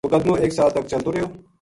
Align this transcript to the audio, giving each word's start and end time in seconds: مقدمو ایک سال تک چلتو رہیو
مقدمو 0.05 0.33
ایک 0.43 0.53
سال 0.57 0.69
تک 0.75 0.85
چلتو 0.91 1.11
رہیو 1.13 1.25